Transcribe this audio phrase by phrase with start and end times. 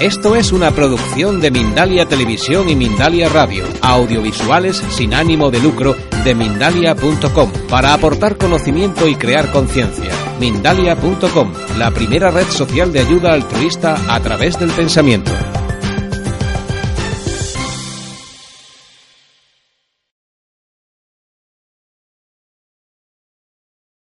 [0.00, 5.96] Esto es una producción de Mindalia Televisión y Mindalia Radio, audiovisuales sin ánimo de lucro
[6.24, 10.10] de mindalia.com, para aportar conocimiento y crear conciencia.
[10.40, 15.30] Mindalia.com, la primera red social de ayuda altruista a través del pensamiento.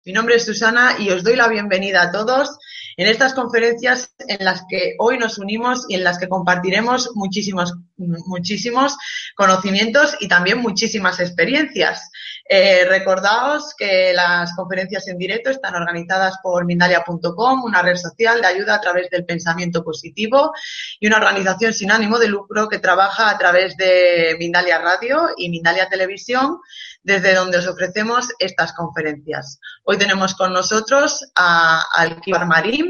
[0.05, 2.57] Mi nombre es Susana y os doy la bienvenida a todos
[2.97, 7.73] en estas conferencias en las que hoy nos unimos y en las que compartiremos muchísimos,
[7.97, 8.97] muchísimos
[9.35, 12.09] conocimientos y también muchísimas experiencias.
[12.53, 18.47] Eh, recordaos que las conferencias en directo están organizadas por Mindalia.com, una red social de
[18.47, 20.51] ayuda a través del pensamiento positivo
[20.99, 25.49] y una organización sin ánimo de lucro que trabaja a través de Mindalia Radio y
[25.49, 26.59] Mindalia Televisión
[27.03, 29.59] desde donde os ofrecemos estas conferencias.
[29.83, 32.80] Hoy tenemos con nosotros a Alquivar Marín,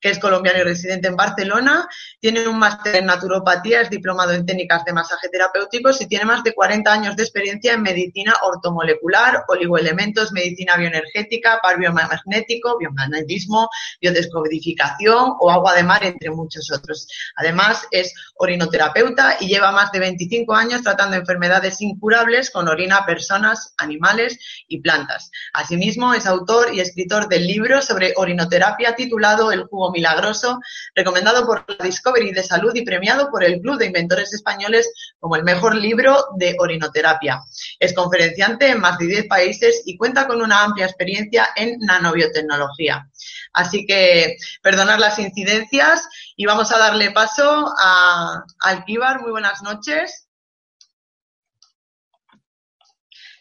[0.00, 1.88] que es colombiano y residente en Barcelona,
[2.20, 6.42] tiene un máster en naturopatía, es diplomado en técnicas de masaje terapéuticos y tiene más
[6.42, 13.68] de 40 años de experiencia en medicina ortomolecular, oligoelementos, medicina bioenergética, par biomagnético, biomagnetismo,
[14.00, 17.06] biodescodificación o agua de mar, entre muchos otros.
[17.36, 23.06] Además, es orinoterapeuta y lleva más de 25 años tratando enfermedades incurables con orina a
[23.06, 25.30] personas animales y plantas.
[25.52, 30.58] Asimismo, es autor y escritor del libro sobre orinoterapia titulado El jugo milagroso,
[30.94, 35.36] recomendado por la Discovery de Salud y premiado por el Club de Inventores Españoles como
[35.36, 37.42] el mejor libro de orinoterapia.
[37.78, 43.08] Es conferenciante en más de 10 países y cuenta con una amplia experiencia en nanobiotecnología.
[43.52, 49.20] Así que perdonar las incidencias y vamos a darle paso a Alquíbar.
[49.20, 50.26] Muy buenas noches.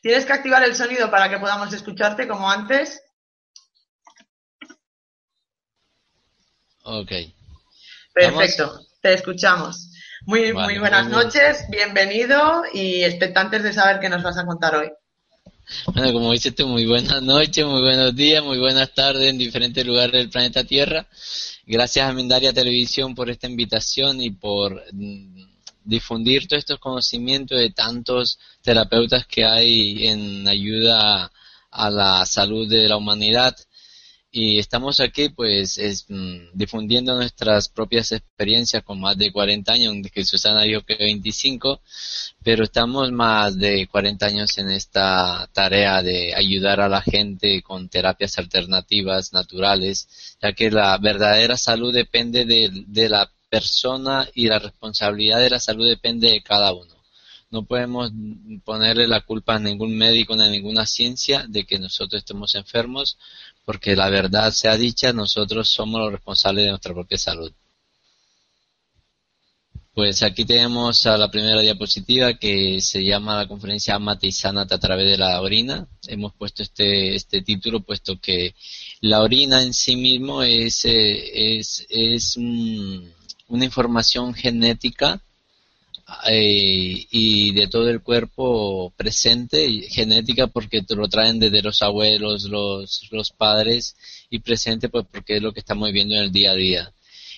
[0.02, 3.02] Tienes que activar el sonido para que podamos escucharte como antes.
[6.92, 7.12] Ok.
[8.16, 9.92] Perfecto, te escuchamos.
[10.26, 14.90] Muy, muy buenas noches, bienvenido y expectantes de saber qué nos vas a contar hoy.
[15.86, 19.86] Bueno, como dices tú, muy buenas noches, muy buenos días, muy buenas tardes en diferentes
[19.86, 21.06] lugares del planeta Tierra.
[21.68, 25.44] Gracias a Mindaria Televisión por esta invitación y por mm,
[25.84, 31.32] difundir todos estos conocimientos de tantos terapeutas que hay en ayuda
[31.70, 33.56] a la salud de la humanidad
[34.32, 39.96] y estamos aquí pues es, mm, difundiendo nuestras propias experiencias con más de 40 años,
[40.14, 41.82] que Susana dijo que 25,
[42.44, 47.90] pero estamos más de 40 años en esta tarea de ayudar a la gente con
[47.90, 50.08] terapias alternativas naturales,
[50.42, 55.60] ya que la verdadera salud depende de, de la persona y la responsabilidad de la
[55.60, 57.00] salud depende de cada uno.
[57.52, 58.12] No podemos
[58.64, 63.18] ponerle la culpa a ningún médico ni a ninguna ciencia de que nosotros estemos enfermos,
[63.70, 67.54] porque la verdad sea dicha, nosotros somos los responsables de nuestra propia salud.
[69.94, 74.74] Pues aquí tenemos a la primera diapositiva que se llama la conferencia Amate y Sanate
[74.74, 75.88] a través de la orina.
[76.08, 78.56] Hemos puesto este, este título puesto que
[79.02, 83.14] la orina en sí mismo es, eh, es, es un,
[83.50, 85.22] una información genética
[86.28, 92.44] eh, y de todo el cuerpo presente, genética porque te lo traen desde los abuelos,
[92.44, 93.96] los, los padres
[94.30, 96.94] y presente pues porque es lo que estamos viviendo en el día a día.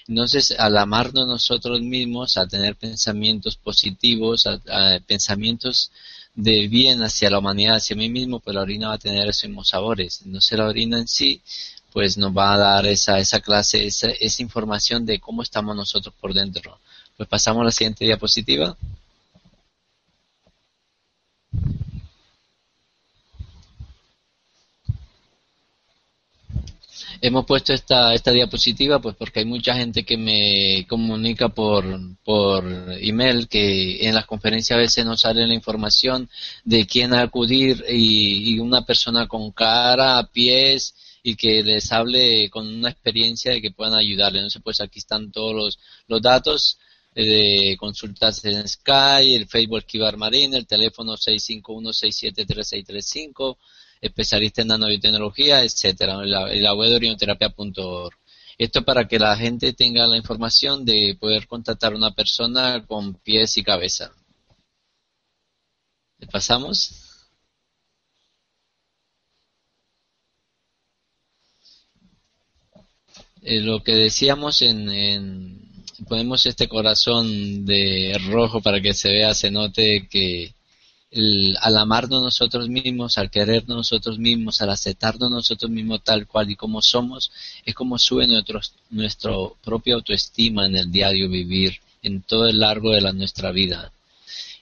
[0.08, 5.92] Entonces, al amarnos nosotros mismos, a tener pensamientos positivos, a, pensamientos
[6.34, 9.46] de bien hacia la humanidad, hacia mí mismo, pues la orina va a tener esos
[9.46, 10.22] mismos sabores.
[10.26, 11.42] Entonces la orina en sí
[11.94, 16.16] pues nos va a dar esa, esa clase, esa, esa información de cómo estamos nosotros
[16.20, 16.80] por dentro.
[17.18, 18.76] Pues pasamos a la siguiente diapositiva.
[27.24, 31.86] Hemos puesto esta, esta diapositiva pues porque hay mucha gente que me comunica por,
[32.24, 32.66] por
[33.00, 36.28] email que en las conferencias a veces no sale la información
[36.64, 42.90] de quién acudir y, una persona con cara, pies, y que les hable con una
[42.90, 44.40] experiencia de que puedan ayudarle.
[44.40, 46.80] Entonces, pues aquí están todos los, los datos
[47.14, 53.58] de consultas en Sky, el Facebook Kibar Marín, el teléfono 651-673635,
[54.02, 58.16] especialista en nanobiotecnología, etcétera, la, web de orinoterapia.org.
[58.58, 63.16] Esto para que la gente tenga la información de poder contactar a una persona con
[63.16, 64.12] pies y cabeza.
[66.20, 67.08] ¿Le pasamos?
[73.42, 74.90] Eh, lo que decíamos en,
[76.08, 80.54] ponemos este corazón de rojo para que se vea, se note que,
[81.62, 86.56] al amarnos nosotros mismos, al querernos nosotros mismos, al aceptarnos nosotros mismos tal cual y
[86.56, 87.32] como somos,
[87.66, 92.92] es como sube nuestro, nuestro propia autoestima en el diario vivir, en todo el largo
[92.92, 93.92] de la, nuestra vida.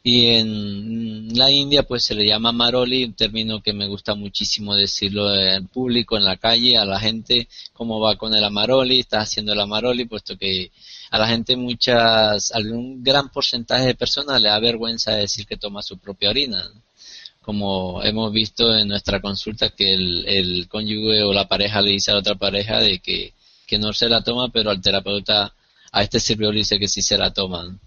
[0.04, 4.74] Y en la India pues se le llama maroli, un término que me gusta muchísimo
[4.76, 9.20] decirlo en público, en la calle, a la gente, cómo va con el amaroli, está
[9.22, 10.72] haciendo el amaroli, puesto que
[11.12, 15.82] a la gente muchas, algún gran porcentaje de personas le da vergüenza decir que toma
[15.82, 16.64] su propia orina.
[17.42, 22.12] Como hemos visto en nuestra consulta que el, el cónyuge o la pareja le dice
[22.12, 23.34] a la otra pareja de que,
[23.66, 25.54] que no se la toma, pero al terapeuta,
[25.92, 27.80] a este servidor dice que sí se la toman.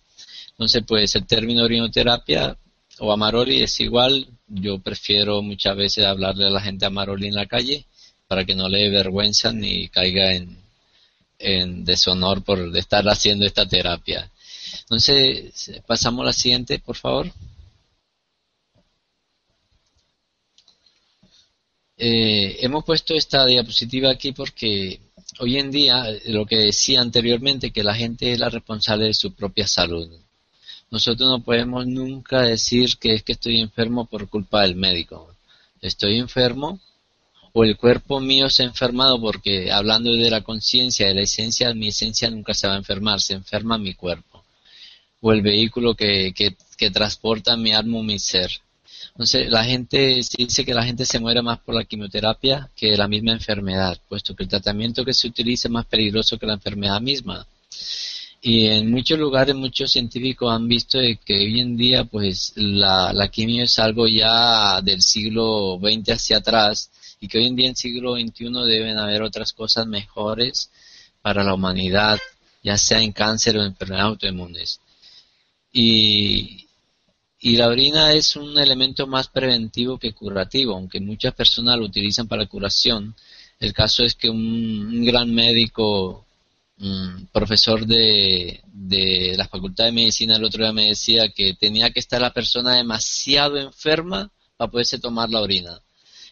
[0.52, 2.56] Entonces, pues el término orinoterapia
[2.99, 4.28] o amaroli es igual.
[4.46, 7.87] Yo prefiero muchas veces hablarle a la gente amaroli en la calle
[8.28, 10.58] para que no le dé vergüenza ni caiga en,
[11.38, 14.31] en deshonor por estar haciendo esta terapia.
[14.81, 17.31] Entonces, pasamos a la siguiente, por favor.
[21.96, 25.00] Eh, hemos puesto esta diapositiva aquí porque
[25.38, 29.34] hoy en día, lo que decía anteriormente, que la gente es la responsable de su
[29.34, 30.10] propia salud.
[30.92, 35.34] Nosotros no podemos nunca decir que es que estoy enfermo por culpa del médico.
[35.80, 36.80] Estoy enfermo
[37.54, 41.72] o el cuerpo mío se ha enfermado porque hablando de la conciencia, de la esencia,
[41.72, 44.44] mi esencia nunca se va a enfermar, se enferma mi cuerpo.
[45.22, 48.50] O el vehículo que, que, transporta mi alma o mi ser.
[49.12, 53.08] Entonces, la gente dice que la gente se muere más por la quimioterapia que la
[53.08, 57.00] misma enfermedad, puesto que el tratamiento que se utiliza es más peligroso que la enfermedad
[57.00, 57.46] misma.
[58.44, 63.28] Y en muchos lugares muchos científicos han visto que hoy en día pues la, la
[63.28, 66.90] quimio es algo ya del siglo XX hacia atrás
[67.20, 70.70] y que hoy en día en siglo XXI deben haber otras cosas mejores
[71.22, 72.18] para la humanidad,
[72.64, 74.80] ya sea en cáncer o en enfermedades autoinmunes.
[75.72, 76.66] Y,
[77.38, 82.26] y la orina es un elemento más preventivo que curativo, aunque muchas personas lo utilizan
[82.26, 83.14] para curación.
[83.60, 86.26] El caso es que un, gran médico,
[86.82, 91.90] un profesor de, de la Facultad de Medicina el otro día me decía que tenía
[91.90, 95.81] que estar la persona demasiado enferma para poderse tomar la orina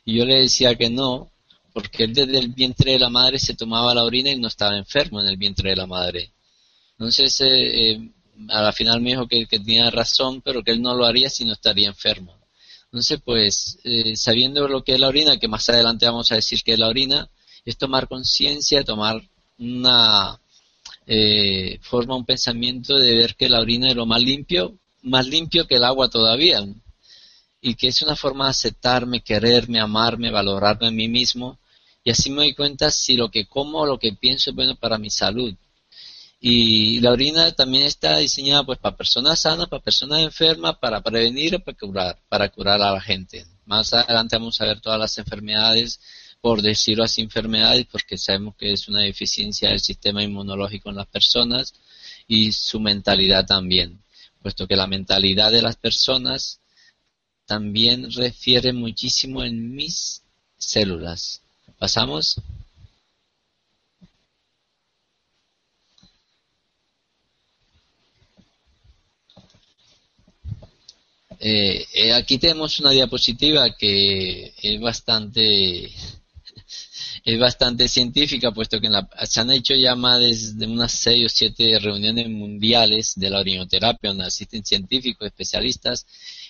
[0.04, 1.30] y yo le decía que no,
[1.72, 4.76] porque él desde el vientre de la madre se tomaba la orina y no estaba
[4.76, 6.32] enfermo en el vientre de la madre.
[6.92, 8.10] Entonces, eh, eh,
[8.48, 11.44] a la final me dijo que, tenía razón, pero que él no lo haría si
[11.44, 12.36] no estaría enfermo.
[12.86, 16.62] Entonces, pues, eh, sabiendo lo que es la orina, que más adelante vamos a decir
[16.62, 17.30] que es la orina,
[17.64, 19.22] es tomar conciencia, tomar
[19.60, 20.40] una
[21.82, 25.76] forma, un pensamiento de ver que la orina es lo más limpio, más limpio que
[25.76, 26.64] el agua todavía
[27.60, 31.58] y que es una forma de aceptarme, quererme, amarme, valorarme a mí mismo
[32.02, 34.76] y así me doy cuenta si lo que como o lo que pienso es bueno
[34.76, 35.54] para mi salud.
[36.42, 41.56] Y la orina también está diseñada pues para personas sanas, para personas enfermas, para prevenir
[41.56, 43.44] o para curar, para curar a la gente.
[43.66, 46.00] Más adelante vamos a ver todas las enfermedades,
[46.40, 51.06] por decirlo así enfermedades, porque sabemos que es una deficiencia del sistema inmunológico en las
[51.06, 51.74] personas
[52.26, 54.02] y su mentalidad también,
[54.42, 56.60] puesto que la mentalidad de las personas
[57.46, 60.22] también refiere muchísimo en mis
[60.56, 61.42] células.
[61.78, 62.40] ¿Pasamos?
[71.42, 75.90] Eh, eh, aquí tenemos una diapositiva que es bastante
[77.24, 78.88] es bastante científica puesto que
[79.24, 84.10] se han hecho ya más de unas seis o siete reuniones mundiales de la orinoterapia
[84.10, 86.06] donde asisten científicos especialistas.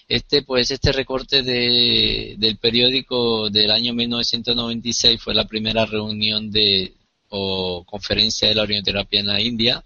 [0.08, 6.94] Este, pues, este recorte de, del periódico del año 1996 fue la primera reunión de
[7.30, 9.84] o conferencia de la orinoterapia en la India,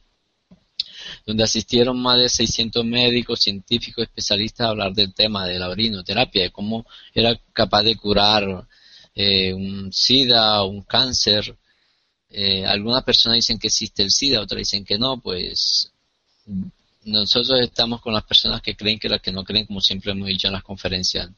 [1.26, 6.44] donde asistieron más de 600 médicos, científicos, especialistas a hablar del tema de la orinoterapia,
[6.44, 8.66] de cómo era capaz de curar
[9.14, 11.56] eh, un SIDA un cáncer.
[12.30, 15.92] Eh, algunas personas dicen que existe el SIDA, otras dicen que no, pues
[17.04, 20.28] nosotros estamos con las personas que creen que las que no creen, como siempre hemos
[20.28, 21.30] dicho en las conferencias.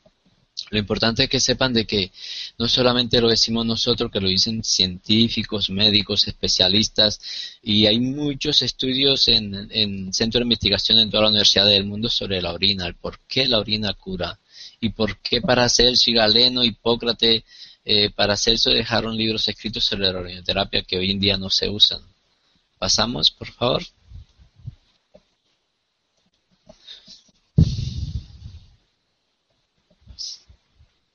[0.71, 2.11] Lo importante es que sepan de que
[2.59, 7.21] no solamente lo decimos nosotros, que lo dicen científicos, médicos, especialistas,
[7.63, 12.09] y hay muchos estudios en, en centros de investigación en toda la universidad del mundo
[12.09, 14.39] sobre la orina, el por qué la orina cura,
[14.87, 17.43] y por qué para Celso y Galeno, Hipócrates,
[17.85, 21.69] eh, para Celso dejaron libros escritos sobre la orinoterapia que hoy en día no se
[21.69, 22.01] usan.
[22.79, 23.83] Pasamos, por favor.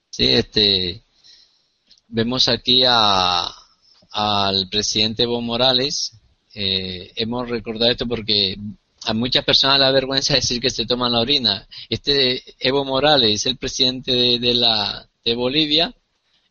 [0.09, 1.01] Sí, este,
[2.09, 3.49] vemos aquí a,
[4.11, 6.13] al presidente Evo Morales.
[6.53, 8.57] Eh, hemos recordado esto porque
[9.03, 11.67] a muchas personas la vergüenza decir que se toman la orina.
[11.89, 15.95] Este Evo Morales, el presidente de, la de Bolivia,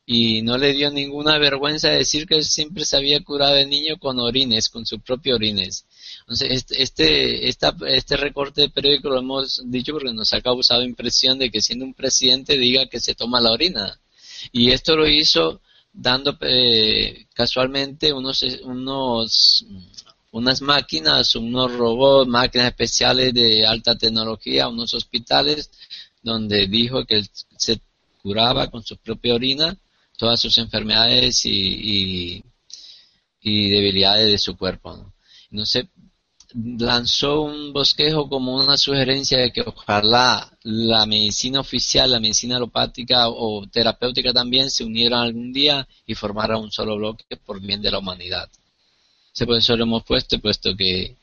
[0.05, 4.19] y no le dio ninguna vergüenza decir que siempre se había curado de niño con
[4.19, 5.87] orines, con sus propios orines.
[6.23, 11.39] Entonces, este, este, este recorte de periódico lo hemos dicho porque nos ha causado impresión
[11.39, 14.01] de que siendo un presidente diga que se toma la orina.
[14.51, 15.61] Y esto lo hizo
[15.93, 19.65] dando eh, casualmente unos, unos
[20.33, 25.71] unas máquinas, unos robots, máquinas especiales de alta tecnología, unos hospitales
[26.23, 27.23] donde dijo que
[27.57, 27.81] se
[28.23, 29.77] curaba con su propia orina
[30.17, 32.43] todas sus enfermedades y,
[33.41, 35.13] y, debilidades de su cuerpo.
[35.51, 35.65] ¿no?
[35.65, 35.89] sé
[36.55, 43.29] lanzó un bosquejo como una sugerencia de que ojalá la medicina oficial, la medicina alopática
[43.29, 47.91] o terapéutica también se unieran algún día y formaran un solo bloque por bien de
[47.91, 48.49] la humanidad.
[49.39, 51.17] Por eso lo hemos puesto, puesto que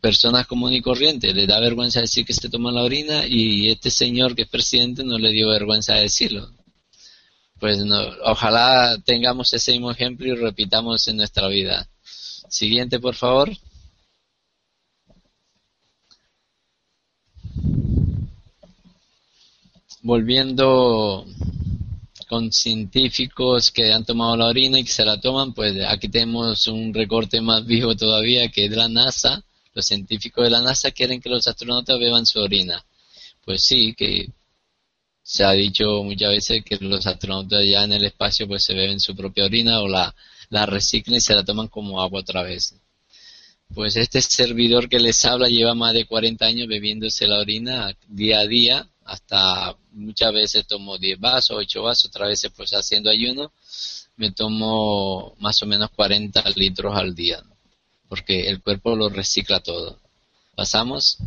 [0.00, 3.90] personas comunes y corrientes les da vergüenza decir que se toman la orina y este
[3.90, 6.50] señor que es presidente no le dio vergüenza decirlo.
[7.58, 11.88] Pues no, ojalá tengamos ese mismo ejemplo y repitamos en nuestra vida.
[12.48, 13.50] Siguiente, por favor.
[20.02, 21.24] Volviendo
[22.32, 26.66] con científicos que han tomado la orina y que se la toman, pues aquí tenemos
[26.66, 29.44] un recorte más vivo todavía que es la NASA.
[29.74, 32.82] Los científicos de la NASA quieren que los astronautas beban su orina.
[33.44, 34.30] Pues sí, que
[35.22, 38.98] se ha dicho muchas veces que los astronautas ya en el espacio pues se beben
[38.98, 40.14] su propia orina o la,
[40.48, 42.74] la reciclan y se la toman como agua otra vez.
[43.74, 48.38] Pues este servidor que les habla lleva más de 40 años bebiéndose la orina día
[48.38, 53.52] a día hasta muchas veces tomo 10 vasos, 8 vasos, otras veces pues haciendo ayuno,
[54.16, 57.42] me tomo más o menos 40 litros al día,
[58.08, 59.98] porque el cuerpo lo recicla todo.
[60.54, 61.18] ¿Pasamos?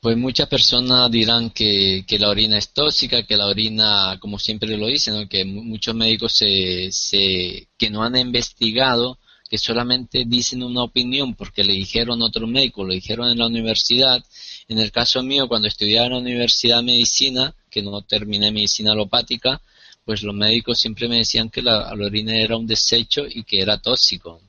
[0.00, 4.76] Pues muchas personas dirán que, que, la orina es tóxica, que la orina, como siempre
[4.76, 9.18] lo dicen, que muchos médicos se, se, que no han investigado
[9.58, 14.24] solamente dicen una opinión porque le dijeron otro médico, lo dijeron en la universidad.
[14.68, 18.92] En el caso mío, cuando estudiaba en la universidad de medicina, que no terminé medicina
[18.92, 19.60] alopática,
[20.04, 23.60] pues los médicos siempre me decían que la, la orina era un desecho y que
[23.60, 24.40] era tóxico.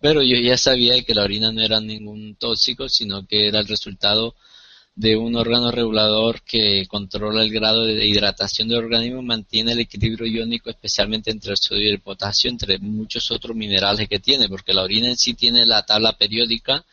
[0.00, 3.66] Pero yo ya sabía que la orina no era ningún tóxico, sino que era el
[3.66, 4.34] resultado
[4.96, 9.80] de un órgano regulador que controla el grado de hidratación del organismo y mantiene el
[9.80, 14.48] equilibrio iónico, especialmente entre el sodio y el potasio, entre muchos otros minerales que tiene,
[14.48, 16.84] porque la orina en sí tiene la tabla periódica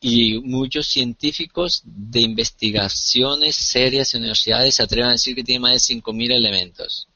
[0.00, 5.72] y muchos científicos de investigaciones serias en universidades se atreven a decir que tiene más
[5.72, 7.08] de 5.000 elementos.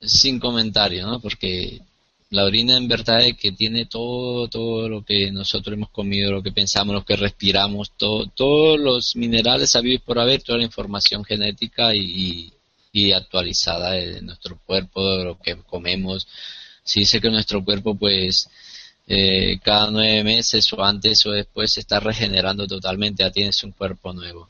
[0.00, 1.20] Sin comentario, ¿no?
[1.20, 1.80] Porque
[2.30, 6.42] la orina en verdad es que tiene todo, todo lo que nosotros hemos comido, lo
[6.42, 11.24] que pensamos, lo que respiramos, todo, todos los minerales sabidos por haber, toda la información
[11.24, 12.52] genética y,
[13.14, 16.26] actualizada de nuestro cuerpo, de lo que comemos.
[16.84, 18.48] Se dice que nuestro cuerpo pues
[19.08, 23.72] eh, cada nueve meses o antes o después se está regenerando totalmente, ya tienes un
[23.72, 24.48] cuerpo nuevo.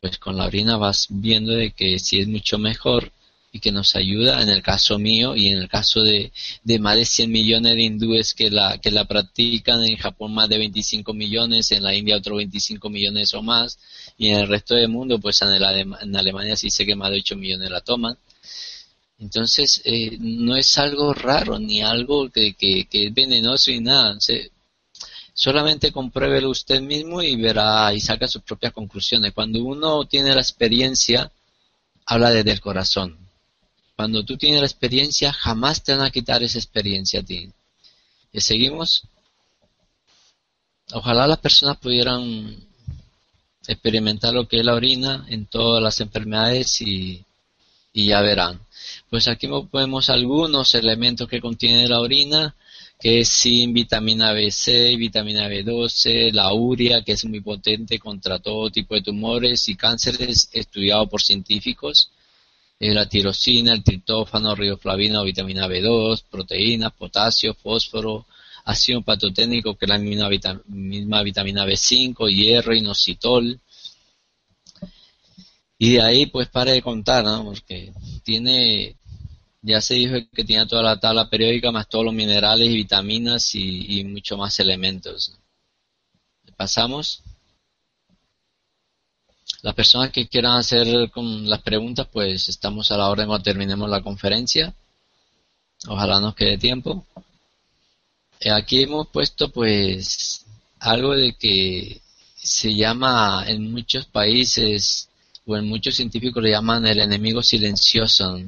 [0.00, 3.12] Pues con la orina vas viendo de que si es mucho mejor
[3.50, 6.32] y que nos ayuda en el caso mío y en el caso de,
[6.80, 10.58] más de 100 millones de hindúes que la, que la practican, en Japón más de
[10.58, 13.78] 25 millones, en la India otros 25 millones o más,
[14.18, 17.18] y en el resto del mundo, pues en, en Alemania sí sé que más de
[17.18, 18.18] 8 millones la toman.
[19.18, 24.16] Entonces, eh, no es algo raro ni algo que, que, que es venenoso y nada.
[25.32, 29.32] solamente compruébelo usted mismo y verá y saca sus propias conclusiones.
[29.32, 31.32] Cuando uno tiene la experiencia,
[32.06, 33.27] habla desde el corazón
[33.98, 37.50] cuando tú tienes la experiencia, jamás te van a quitar esa experiencia a ti.
[38.32, 39.02] ¿Y seguimos?
[40.92, 42.64] Ojalá las personas pudieran
[43.66, 47.24] experimentar lo que es la orina en todas las enfermedades y,
[47.92, 48.60] ya verán.
[49.10, 52.54] Pues aquí vemos algunos elementos que contiene la orina,
[53.00, 58.70] que es sin vitamina B6, vitamina B12, la urea, que es muy potente contra todo
[58.70, 62.12] tipo de tumores y cánceres, estudiado por científicos
[62.80, 68.26] la tirosina, el triptófano, riboflavina o vitamina B2, proteínas, potasio, fósforo,
[68.64, 70.28] ácido patoténico que es la misma,
[71.22, 73.60] vitamina B5, hierro, inositol.
[75.78, 77.44] Y de ahí pues para de contar, ¿no?
[77.44, 77.92] Porque
[78.24, 78.96] tiene,
[79.62, 83.54] ya se dijo que tiene toda la tabla periódica más todos los minerales y vitaminas
[83.54, 85.36] y, y mucho más elementos.
[86.56, 87.22] Pasamos.
[89.62, 93.90] Las personas que quieran hacer con las preguntas, pues estamos a la hora cuando terminemos
[93.90, 94.74] la conferencia.
[95.86, 97.04] Ojalá nos quede tiempo.
[98.40, 100.44] Eh, aquí hemos puesto pues
[100.78, 102.00] algo de que
[102.36, 105.08] se llama en muchos países
[105.44, 108.38] o en muchos científicos le llaman el enemigo silencioso,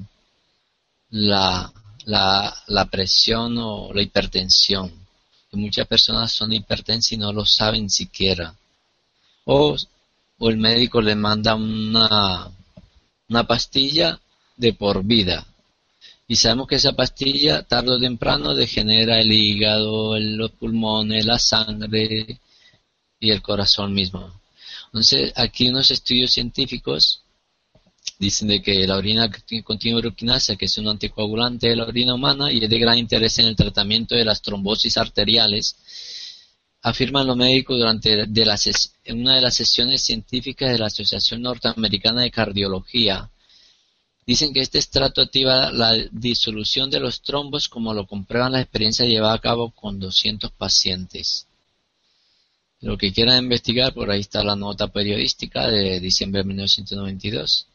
[1.10, 1.72] la,
[2.04, 4.92] la, la presión o la hipertensión.
[5.52, 8.54] muchas personas son hipertensas y no lo saben siquiera.
[9.44, 9.76] O,
[10.40, 12.50] o el médico le manda una,
[13.28, 14.18] una pastilla
[14.56, 15.47] de por vida
[16.30, 22.38] y sabemos que esa pastilla tarde o temprano degenera el hígado, los pulmones, la sangre
[23.18, 24.40] y el corazón mismo.
[24.87, 27.23] Entonces, aquí unos estudios científicos
[28.20, 29.28] dicen de que la orina
[29.64, 33.37] contiene uroquinasa, que es un anticoagulante de la orina humana y es de gran interés
[33.40, 35.75] en el tratamiento de las trombosis arteriales,
[36.82, 42.30] afirman los médicos durante de una de las sesiones científicas de la Asociación Norteamericana de
[42.30, 43.30] Cardiología,
[44.30, 49.04] Dicen que este estrato activa la disolución de los trombos como lo comprueban la experiencia
[49.04, 51.49] llevada a cabo con 200 pacientes.
[52.80, 57.66] Lo que quieran investigar, por ahí está la nota periodística de diciembre de 1992.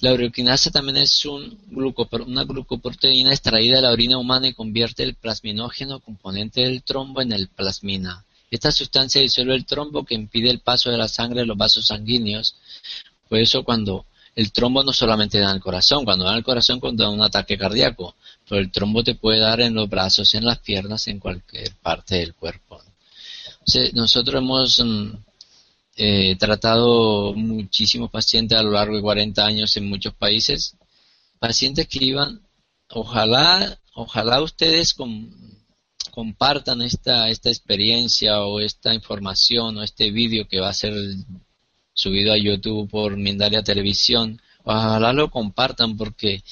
[0.00, 5.14] La uroquinasa también es un una glucoproteína extraída de la orina humana y convierte el
[5.14, 8.24] plasminógeno componente del trombo en el plasmina.
[8.50, 11.86] Esta sustancia disuelve el trombo que impide el paso de la sangre a los vasos
[11.86, 12.56] sanguíneos.
[13.28, 17.04] Por eso cuando el trombo no solamente da el corazón, cuando da el corazón cuando
[17.04, 18.16] da un ataque cardíaco,
[18.48, 22.16] pero el trombo te puede dar en los brazos, en las piernas, en cualquier parte
[22.16, 22.82] del cuerpo.
[23.92, 24.82] nosotros hemos
[25.96, 30.76] mm, eh, tratado muchísimos pacientes a lo largo de 40 años en muchos países,
[31.38, 32.42] pacientes que iban,
[32.90, 34.94] ojalá, ojalá ustedes
[36.10, 40.94] compartan esta, esta experiencia o esta información o este vídeo que va a ser
[41.92, 44.40] subido a YouTube por Mindalia Televisión.
[44.64, 46.42] Ojalá lo compartan porque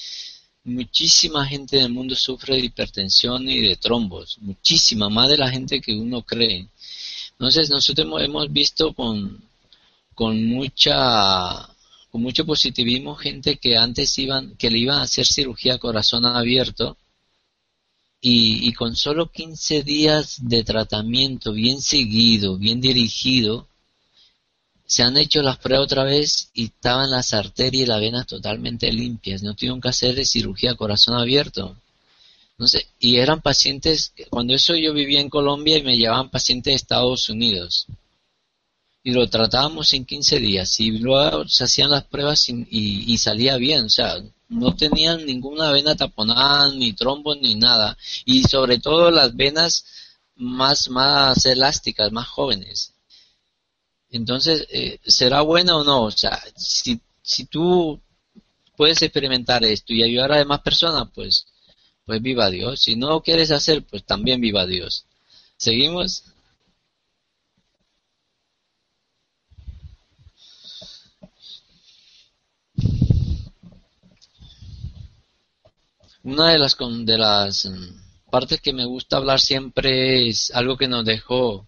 [0.63, 5.81] muchísima gente del mundo sufre de hipertensión y de trombos, muchísima, más de la gente
[5.81, 6.67] que uno cree.
[7.33, 9.43] Entonces nosotros hemos visto con,
[10.13, 11.69] con mucha
[12.09, 16.95] con mucho positivismo gente que antes iban que le iban a hacer cirugía corazón abierto
[18.25, 23.67] y, con solo 15 días de tratamiento bien seguido, bien dirigido,
[24.85, 28.89] se han hecho las pruebas otra vez y estaban las arterias y las venas totalmente
[28.93, 31.75] limpias, no tuvieron que hacer cirugía corazón abierto.
[32.99, 37.29] Y eran pacientes, cuando eso yo vivía en Colombia y me llevaban pacientes de Estados
[37.29, 37.87] Unidos.
[39.03, 43.85] Y lo tratábamos en 15 días y luego se hacían las pruebas y, salía bien,
[43.85, 44.15] o sea,
[44.47, 47.97] no tenían ninguna vena taponada, ni trombos, ni nada.
[48.23, 49.85] Y sobre todo las venas
[50.35, 52.93] más, más elásticas, más jóvenes.
[54.09, 56.03] Entonces, eh, ¿será bueno o no?
[56.03, 57.99] O sea, si, si tú
[58.77, 61.47] puedes experimentar esto y ayudar a demás personas, pues,
[62.05, 62.81] pues viva Dios.
[62.81, 65.05] Si no lo quieres hacer, pues también viva Dios.
[65.57, 66.23] ¿Seguimos?
[76.23, 80.87] Una de las, de las mm, partes que me gusta hablar siempre es algo que
[80.87, 81.67] nos dejó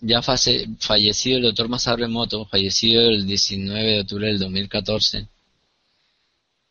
[0.00, 5.28] ya fallecido el doctor Masaru Emoto, fallecido el 19 de octubre del 2014,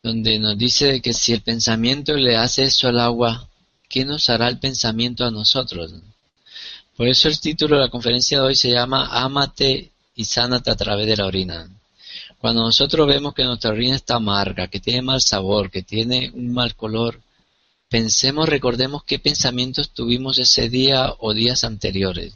[0.03, 3.49] donde nos dice que si el pensamiento le hace eso al agua,
[3.89, 5.91] ¿qué nos hará el pensamiento a nosotros?
[6.95, 10.75] Por eso el título de la conferencia de hoy se llama Ámate y sánate a
[10.75, 11.69] través de la orina.
[12.39, 16.53] Cuando nosotros vemos que nuestra orina está amarga, que tiene mal sabor, que tiene un
[16.53, 17.21] mal color,
[17.89, 22.33] pensemos, recordemos qué pensamientos tuvimos ese día o días anteriores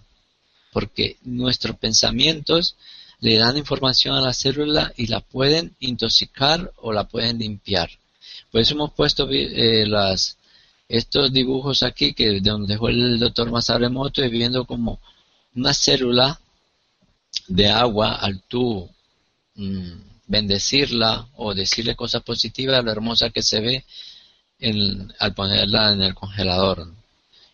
[0.72, 2.76] porque nuestros pensamientos
[3.22, 7.90] le dan información a la célula y la pueden intoxicar o la pueden limpiar.
[8.52, 9.86] Por eso hemos puesto eh,
[10.90, 15.00] estos dibujos aquí que donde dejó el doctor Masaremoto y viendo como
[15.56, 16.40] una célula
[17.48, 18.90] de agua al tú
[19.56, 19.92] mm,
[20.28, 23.86] bendecirla o decirle cosas positivas, lo hermosa que se ve
[25.20, 26.88] al ponerla en el congelador.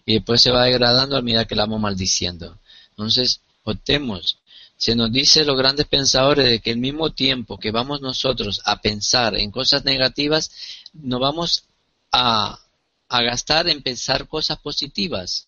[0.05, 2.57] Y después se va degradando a medida que la vamos maldiciendo.
[2.91, 4.37] Entonces, optemos.
[4.77, 8.79] Se nos dice los grandes pensadores de que el mismo tiempo que vamos nosotros a
[8.79, 10.51] pensar en cosas negativas,
[10.93, 11.63] nos vamos
[12.11, 12.59] a,
[13.09, 15.47] gastar en pensar cosas positivas.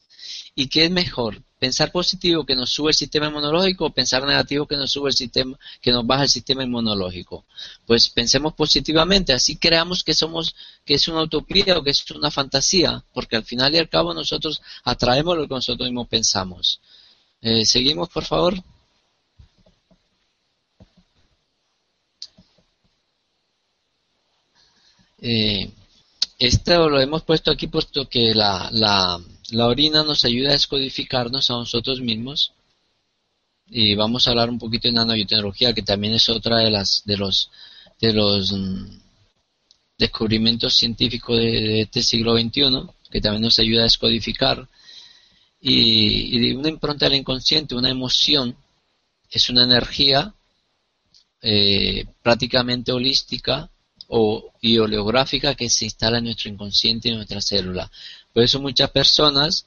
[0.55, 1.43] ¿Y qué es mejor?
[1.59, 5.15] ¿Pensar positivo que nos sube el sistema inmunológico o pensar negativo que nos sube el
[5.15, 7.45] sistema, que nos baja el sistema inmunológico?
[7.85, 12.31] Pues pensemos positivamente, así creamos que somos, que es una utopía o que es una
[12.31, 16.81] fantasía, porque al final y al cabo nosotros atraemos lo que nosotros mismos pensamos.
[17.41, 18.55] Eh, seguimos, por favor.
[25.21, 25.69] Eh,
[26.37, 29.19] esto lo hemos puesto aquí puesto que la, la,
[29.51, 32.53] la orina nos ayuda a descodificarnos a nosotros mismos.
[33.67, 37.17] Y vamos a hablar un poquito de nanotecnología que también es otra de las de
[37.17, 37.51] los
[38.01, 38.99] de los mm,
[39.97, 44.67] descubrimientos científicos de, este siglo XXI que también nos ayuda a descodificar.
[45.61, 48.55] Y, y una impronta del inconsciente una emoción
[49.29, 50.33] es una energía
[51.41, 53.69] eh, prácticamente holística
[54.09, 57.89] o, y oleográfica que se instala en nuestro inconsciente y en nuestra célula.
[58.33, 59.65] Por eso muchas personas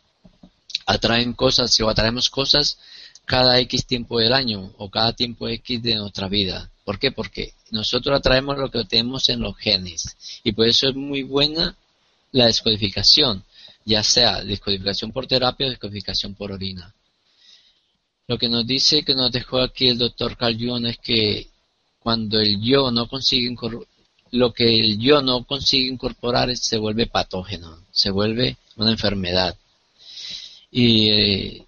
[0.85, 2.78] atraen cosas o atraemos cosas
[3.24, 6.70] cada X tiempo del año o cada tiempo X de nuestra vida.
[6.85, 7.12] ¿Por qué?
[7.12, 11.76] Porque nosotros atraemos lo que tenemos en los genes y por eso es muy buena
[12.33, 13.44] la descodificación,
[13.85, 16.92] ya sea descodificación por terapia o descodificación por orina.
[18.26, 21.48] Lo que nos dice que nos dejó aquí el doctor Carl Jung es que
[22.00, 23.46] cuando el yo no consigue
[24.32, 29.56] lo que el yo no consigue incorporar se vuelve patógeno, se vuelve una enfermedad.
[30.70, 31.66] Y eh,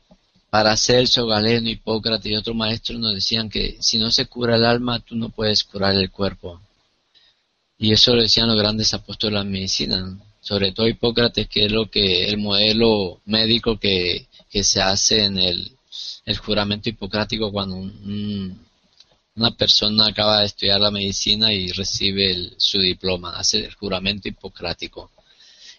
[0.50, 4.64] para Celso, Galeno, Hipócrates y otros maestros nos decían que si no se cura el
[4.64, 6.61] alma, tú no puedes curar el cuerpo.
[7.79, 11.72] Y eso lo decían los grandes apóstoles de la medicina, sobre todo Hipócrates, que es
[11.72, 14.27] lo que el modelo médico que,
[14.62, 15.72] se hace en el,
[16.38, 17.77] juramento hipocrático cuando
[19.37, 25.11] una persona acaba de estudiar la medicina y recibe su diploma, hace el juramento hipocrático.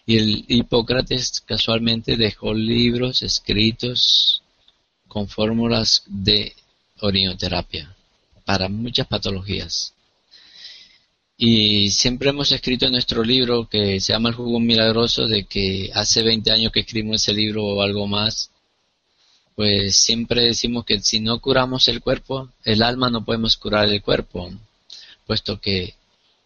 [0.04, 4.42] Y el Hipócrates casualmente dejó libros escritos
[5.08, 6.54] con fórmulas de
[7.00, 7.94] orinoterapia
[8.44, 9.94] para muchas patologías.
[11.38, 15.90] Y siempre hemos escrito en nuestro libro que se llama El jugo milagroso de que
[15.94, 18.50] hace 20 años que escribimos ese libro o algo más,
[19.56, 24.02] pues siempre decimos que si no curamos el cuerpo, el alma no podemos curar el
[24.02, 24.52] cuerpo,
[25.26, 25.94] puesto que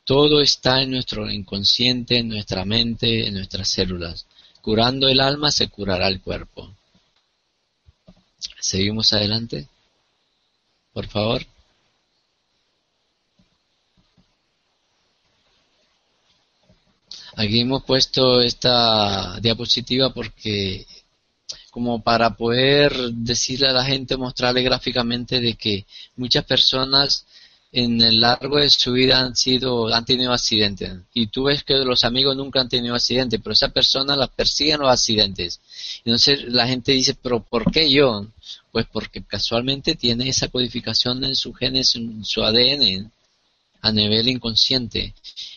[0.05, 4.27] todo está en nuestro inconsciente, en nuestra mente, en nuestras células.
[4.63, 6.73] Curando el alma se curará el cuerpo.
[8.61, 9.69] Seguimos adelante.
[10.93, 11.45] Por favor.
[17.37, 20.87] Aquí hemos puesto esta diapositiva porque
[21.71, 27.27] como para poder decirle a la gente, mostrarle gráficamente de que muchas personas
[27.73, 30.93] en el largo de su vida han sido han tenido accidentes.
[31.15, 34.81] Y tú ves que los amigos nunca han tenido accidentes pero esa persona las persiguen
[34.81, 35.61] los accidentes.
[36.05, 38.27] Entonces la gente dice pero ¿por qué yo?
[38.73, 43.11] pues porque casualmente tiene esa codificación en su genes en su ADN
[43.83, 45.15] a nivel inconsciente.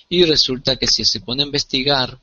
[0.10, 2.18] Y resulta que si se pone a investigar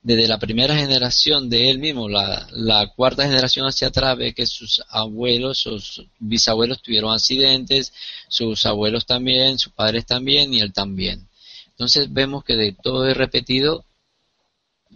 [0.00, 4.46] desde la primera generación de él mismo, la, la cuarta generación hacia atrás, ve que
[4.46, 7.92] sus abuelos, sus bisabuelos tuvieron accidentes,
[8.28, 11.28] sus abuelos también, sus padres también y él también.
[11.70, 13.84] Entonces vemos que de todo es repetido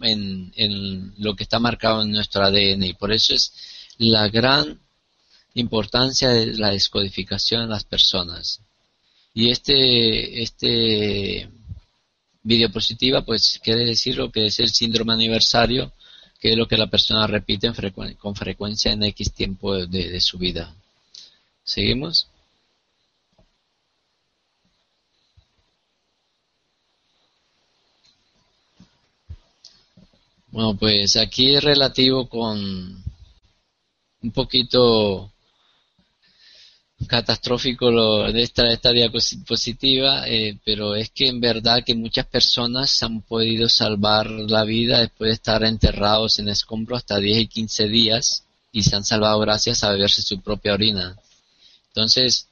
[0.01, 3.53] en, en lo que está marcado en nuestro ADN y por eso es
[3.97, 4.79] la gran
[5.53, 8.61] importancia de la descodificación en las personas.
[9.33, 11.49] Y este, este
[12.43, 15.93] videopositiva, pues quiere decir lo que es el síndrome aniversario,
[16.39, 17.71] que es lo que la persona repite
[18.17, 20.75] con frecuencia en X tiempo de, su vida.
[21.63, 22.27] ¿Seguimos?
[30.51, 33.03] Bueno, pues aquí es relativo con
[34.21, 35.32] un poquito
[37.07, 43.01] catastrófico lo, de esta, esta diapositiva, eh, pero es que en verdad que muchas personas
[43.03, 47.87] han podido salvar la vida después de estar enterrados en escombros hasta 10 y 15
[47.87, 51.15] días y se han salvado gracias a beberse su propia orina.
[51.87, 52.47] Entonces,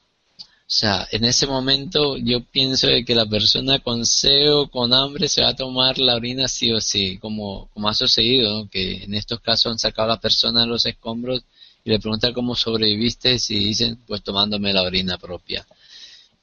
[0.71, 5.27] o sea, en ese momento yo pienso de que la persona con seo, con hambre,
[5.27, 9.13] se va a tomar la orina sí o sí, como, como ha sucedido, que en
[9.13, 11.43] estos casos han sacado a la persona de los escombros
[11.83, 15.65] y le pregunta cómo sobreviviste y dicen pues tomándome la orina propia.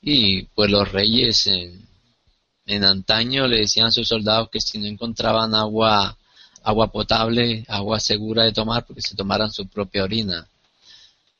[0.00, 1.86] Y pues los reyes en,
[2.66, 6.16] en antaño le decían a sus soldados que si no encontraban agua
[6.62, 10.46] agua potable, agua segura de tomar, porque se tomaran su propia orina.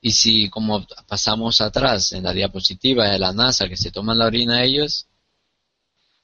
[0.01, 4.27] Y si, como pasamos atrás en la diapositiva de la NASA, que se toman la
[4.27, 5.07] orina ellos,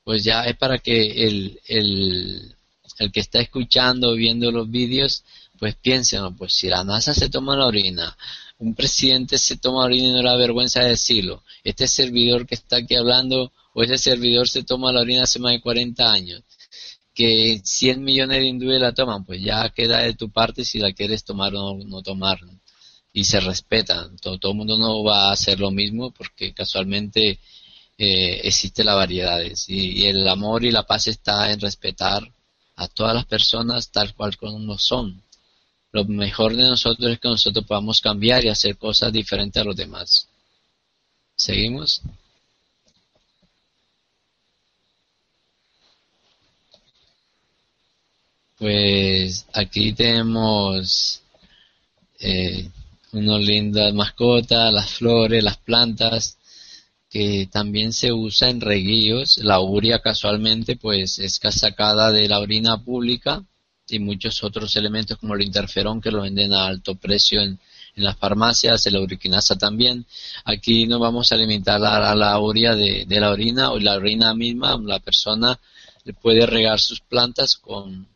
[0.05, 2.55] pues ya es para que el, el,
[2.99, 5.25] el que está escuchando, viendo los vídeos,
[5.59, 8.17] pues piensen, pues si la NASA se toma la orina,
[8.59, 12.47] un presidente se toma la orina y no le da vergüenza de decirlo, este servidor
[12.47, 16.13] que está aquí hablando o ese servidor se toma la orina hace más de 40
[16.13, 16.43] años,
[17.15, 20.93] que 100 millones de hindúes la toman, pues ya queda de tu parte si la
[20.93, 22.39] quieres tomar o no, tomar.
[23.13, 27.39] Y se respeta, todo, todo el mundo no va a hacer lo mismo porque casualmente
[27.97, 32.29] eh, existe la variedades y, el amor y la paz está en respetar
[32.77, 35.23] a todas las personas tal cual como son.
[35.95, 39.77] Lo mejor de nosotros es que nosotros podamos cambiar y hacer cosas diferentes a los
[39.77, 40.29] demás.
[41.37, 42.03] ¿Seguimos?
[48.59, 51.23] Pues aquí tenemos
[52.19, 52.69] eh,
[53.13, 56.39] unas lindas mascotas, las flores, las plantas,
[57.09, 59.39] que también se usa en reguillos.
[59.39, 63.45] La uria casualmente pues es sacada de la orina pública
[63.89, 67.59] y muchos otros elementos como el interferón que lo venden a alto precio en,
[67.97, 70.05] las farmacias, la uriquinasa también.
[70.45, 74.77] Aquí no vamos a limitar a, la uria de, la orina o la orina misma,
[74.83, 75.61] la persona
[76.21, 78.09] puede regar sus plantas con,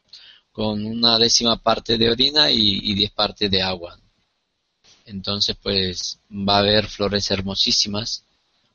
[0.50, 3.96] con una décima parte de orina y, y diez partes de agua.
[5.06, 8.24] Entonces pues va a haber flores hermosísimas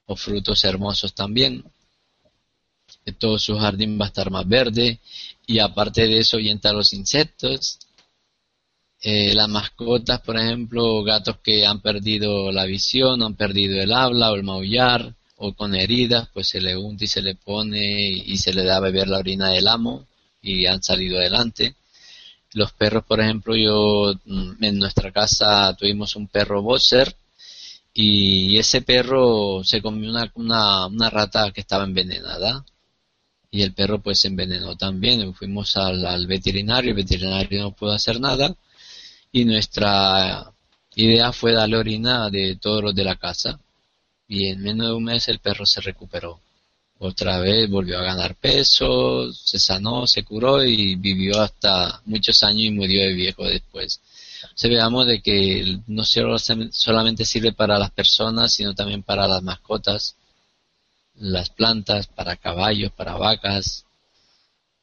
[0.06, 1.64] o frutos hermosos también.
[3.18, 5.00] Todo su jardín va a estar más verde
[5.46, 7.80] y aparte de eso a los insectos.
[9.02, 14.32] Eh, las mascotas, por ejemplo, gatos que han perdido la visión, han perdido el habla
[14.32, 18.38] o el maullar o con heridas, pues se le unta y se le pone y
[18.38, 20.08] se le da a beber la orina del amo
[20.42, 21.76] y han salido adelante.
[22.54, 27.16] Los perros, por ejemplo, yo mm, en nuestra casa tuvimos un perro boxer
[27.94, 30.32] y ese perro se comió una,
[30.90, 32.66] una, rata que estaba envenenada
[33.54, 35.32] y el perro pues se envenenó también.
[35.36, 38.56] Fuimos al, veterinario, el veterinario no pudo hacer nada
[39.32, 40.52] y nuestra
[40.96, 43.60] idea fue darle orina de todos los de la casa
[44.28, 46.40] y en menos de un mes el perro se recuperó.
[46.98, 52.64] Otra vez volvió a ganar peso, se sanó, se curó y vivió hasta muchos años
[52.64, 54.02] y murió de viejo después
[54.56, 60.16] se veamos de que no solamente sirve para las personas, sino también para las mascotas,
[61.16, 63.86] las plantas, para caballos, para vacas,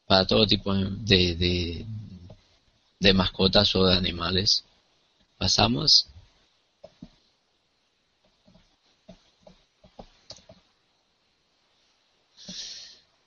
[0.05, 1.85] para todo tipo de,
[2.99, 4.63] de, mascotas o de animales.
[5.37, 6.07] Pasamos.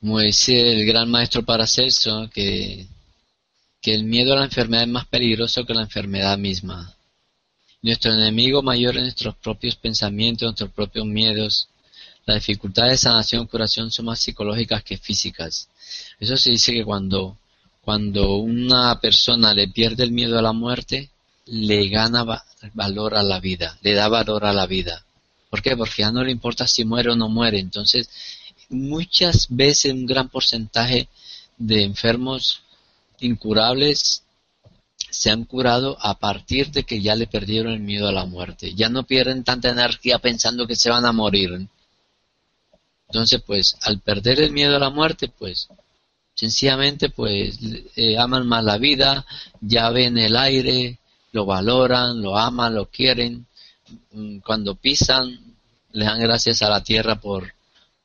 [0.01, 2.87] Como el gran maestro Paracelso, que
[3.85, 6.97] que el miedo a la enfermedad es más peligroso que la enfermedad misma.
[7.83, 11.69] Nuestro enemigo mayor es nuestros propios pensamientos, nuestros propios miedos.
[12.27, 15.69] Las dificultades de sanación y curación son más psicológicas que físicas.
[16.19, 17.39] Eso se dice que cuando,
[17.83, 21.11] cuando una persona le pierde el miedo a la muerte,
[21.47, 22.25] le gana
[22.73, 25.05] valor a la vida, le da valor a la vida.
[25.51, 25.77] ¿Por qué?
[25.77, 27.59] Porque ya no le importa si muere o no muere.
[27.59, 28.09] Entonces,
[28.71, 31.09] muchas veces un gran porcentaje
[31.59, 32.63] de enfermos
[33.21, 34.23] incurables
[35.11, 38.75] se han curado a partir de que ya le perdieron el miedo a la muerte.
[38.75, 41.69] Ya no pierden tanta energía pensando que se van a morir.
[43.09, 45.69] Entonces, pues, al perder el miedo a la muerte, pues,
[46.35, 47.59] sencillamente, pues,
[47.97, 49.25] eh, aman más la vida,
[49.61, 50.99] ya ven el aire,
[51.33, 53.47] lo valoran, lo aman, lo quieren.
[54.13, 55.57] Mm, cuando pisan,
[55.93, 57.53] le dan gracias a la tierra por,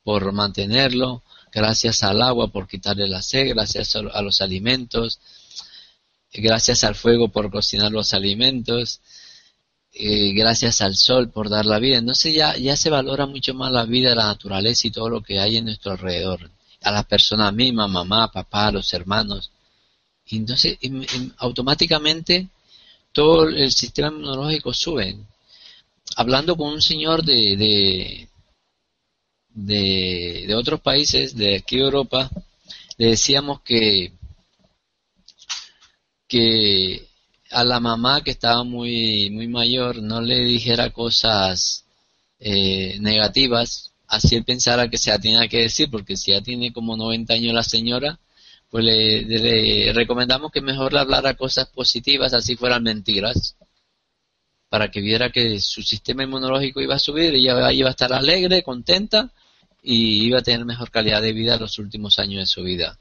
[0.04, 5.18] por mantenerlo gracias al agua por quitarle la sed, gracias a los alimentos,
[6.32, 9.00] gracias al fuego por cocinar los alimentos,
[9.92, 11.98] eh, gracias al sol por dar la vida.
[11.98, 15.40] Entonces ya, ya se valora mucho más la vida, la naturaleza y todo lo que
[15.40, 16.50] hay en nuestro alrededor.
[16.82, 19.50] A las personas mismas, mamá, papá, los hermanos.
[20.26, 20.78] Y entonces
[21.38, 22.48] automáticamente
[23.12, 25.16] todo el sistema inmunológico sube.
[26.16, 28.28] Hablando con un señor de,
[29.50, 32.30] de, de otros países de aquí Europa,
[32.96, 34.12] le decíamos que,
[36.28, 37.09] que
[37.50, 41.84] a la mamá que estaba muy, muy mayor no le dijera cosas
[42.38, 46.72] eh, negativas, así él pensara que se la tenía que decir, porque si ya tiene
[46.72, 48.18] como 90 años la señora,
[48.70, 53.56] pues le, le, recomendamos que mejor le hablara cosas positivas, así fueran mentiras,
[54.68, 58.62] para que viera que su sistema inmunológico iba a subir, ella iba a estar alegre,
[58.62, 59.32] contenta,
[59.82, 62.98] y iba a tener mejor calidad de vida los últimos años de su vida.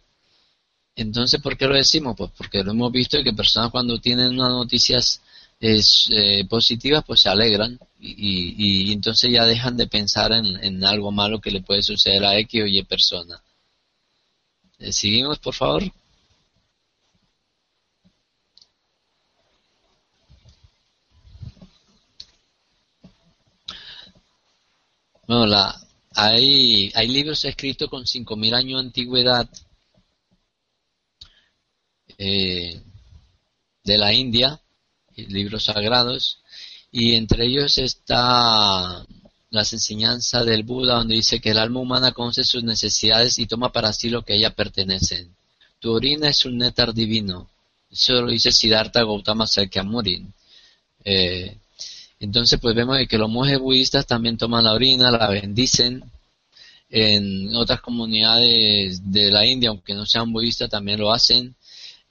[0.99, 2.13] Entonces, ¿por qué lo decimos?
[2.17, 5.21] Pues porque lo hemos visto que personas cuando tienen unas noticias
[5.62, 11.51] eh, positivas, pues se alegran y, entonces ya dejan de pensar en, algo malo que
[11.51, 13.41] le puede suceder a X o Y persona.
[14.79, 15.83] Eh, Seguimos, por favor.
[25.27, 25.55] Bueno,
[26.15, 29.49] hay, hay libros escritos con 5.000 años de antigüedad
[32.19, 32.79] eh,
[33.84, 34.62] de la India,
[35.15, 36.39] libros sagrados,
[36.91, 39.05] y entre ellos está
[39.51, 43.71] las enseñanzas del Buda donde dice que el alma humana conoce sus necesidades y toma
[43.71, 45.27] para sí lo que a ella pertenece.
[45.79, 47.49] Tu orina es un néctar divino.
[47.89, 50.27] Eso lo dice Siddhartha Gautama Sakyamuni.
[51.03, 51.58] Eh,
[52.19, 56.03] entonces pues vemos que los monjes budistas también toman la orina, la bendicen.
[56.91, 61.55] En otras comunidades de la India, aunque no sean budistas, también lo hacen.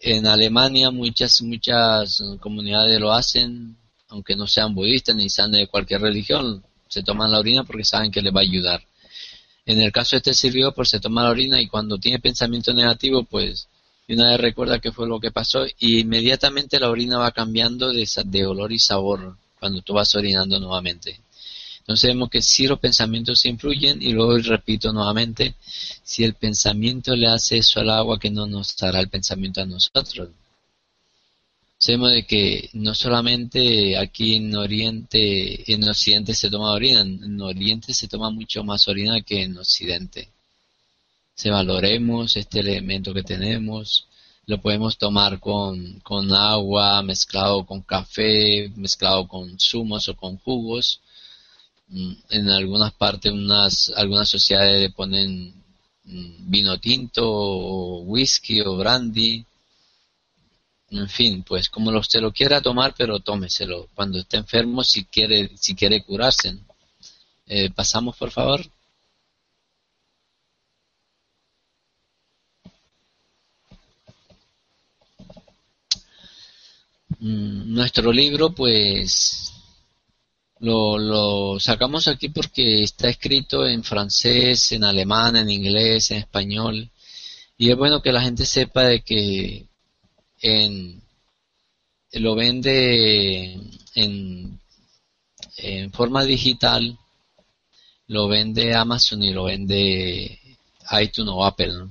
[0.00, 3.76] En Alemania muchas, muchas comunidades lo hacen,
[4.08, 8.10] aunque no sean budistas ni sean de cualquier religión, se toman la orina porque saben
[8.10, 8.82] que les va a ayudar.
[9.66, 12.72] En el caso de este sirvió, pues se toma la orina y cuando tiene pensamiento
[12.72, 13.68] negativo, pues
[14.08, 18.08] una vez recuerda qué fue lo que pasó y inmediatamente la orina va cambiando de,
[18.24, 21.20] de olor y sabor cuando tú vas orinando nuevamente.
[21.88, 25.54] Entonces vemos que si los pensamientos influyen y luego repito nuevamente,
[26.02, 29.64] si el pensamiento le hace eso al agua, que no nos hará el pensamiento a
[29.64, 30.28] nosotros.
[31.78, 37.94] Sabemos de que no solamente aquí en Oriente, en Occidente se toma orina, en Oriente
[37.94, 40.28] se toma mucho más orina que en Occidente.
[41.34, 44.08] Se valoremos este elemento que tenemos,
[44.44, 51.00] lo podemos tomar con, con agua, mezclado con café, mezclado con zumos o con jugos.
[51.88, 55.54] Mm, en algunas partes, unas, algunas sociedades le ponen
[56.04, 59.44] mm, vino tinto o whisky o brandy
[60.90, 65.50] en fin, pues como usted lo quiera tomar, pero tómeselo cuando esté enfermo si quiere,
[65.56, 66.58] si quiere curarse.
[67.46, 68.60] Eh, pasamos, por favor.
[77.20, 79.52] Mm, nuestro libro, pues,
[80.60, 86.90] lo, sacamos aquí porque está escrito en francés, en alemán, en inglés, en español.
[87.56, 89.66] Y es bueno que la gente sepa de que
[90.42, 91.02] en,
[92.12, 93.58] lo vende
[93.94, 94.60] en,
[95.92, 96.96] forma digital,
[98.06, 100.38] lo vende Amazon y lo vende
[101.00, 101.88] iTunes o Apple.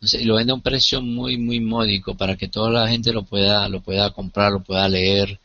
[0.00, 3.24] y lo vende a un precio muy, muy módico para que toda la gente lo
[3.24, 5.40] pueda, lo pueda comprar, lo pueda leer,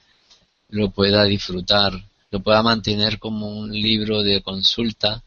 [0.69, 1.93] lo pueda disfrutar,
[2.31, 5.23] lo pueda mantener como un libro de consulta.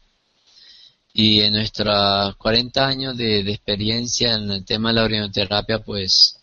[1.13, 6.35] Y en nuestros 40 años de, experiencia en el tema de la orinoterapia, pues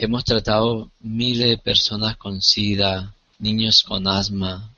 [0.00, 4.72] Hemos tratado miles de personas con SIDA, niños con asma,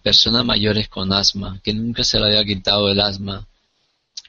[0.00, 3.44] personas mayores con asma, que nunca se le había quitado el asma,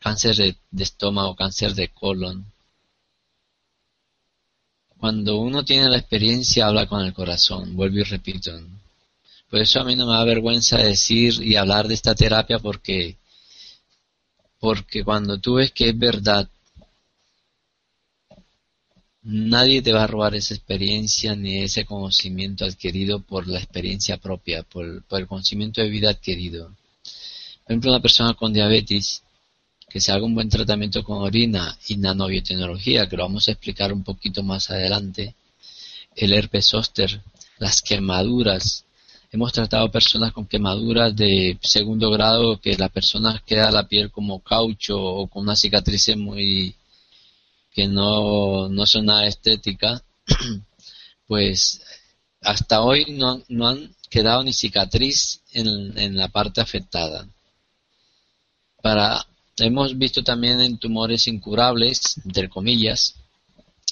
[0.02, 2.52] cáncer de, estómago, cáncer de colon.
[4.98, 8.60] Cuando uno tiene la experiencia, habla con el corazón, vuelvo y repito.
[9.50, 13.18] Por eso a mí no me da vergüenza decir y hablar de esta terapia porque,
[14.60, 16.50] porque cuando tú ves que es verdad,
[19.30, 24.64] Nadie te va a robar esa experiencia ni ese conocimiento adquirido por la experiencia propia,
[24.64, 26.68] por, el conocimiento de vida adquirido.
[27.66, 29.24] Por ejemplo, una persona con diabetes
[29.90, 33.92] que se haga un buen tratamiento con orina y nanobiotecnología, que lo vamos a explicar
[33.92, 35.36] un poquito más adelante,
[36.16, 37.22] el herpes zóster,
[37.58, 38.86] las quemaduras.
[39.30, 44.40] Hemos tratado personas con quemaduras de segundo grado que la persona queda la piel como
[44.40, 46.74] caucho o con una cicatriz muy
[47.74, 50.02] que no, no son nada estética,
[51.28, 51.82] pues
[52.42, 57.28] hasta hoy no, no han quedado ni cicatriz en, en, la parte afectada.
[58.82, 63.16] Para, hemos visto también en tumores incurables, entre comillas,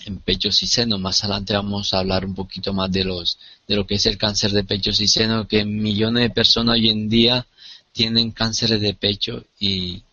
[0.06, 1.00] en pechos y senos.
[1.00, 3.38] Más adelante vamos a hablar un poquito más de los
[3.68, 6.90] de lo que es el cáncer de pechos y senos, que millones de personas hoy
[6.90, 7.46] en día
[7.92, 10.04] tienen cánceres de pecho y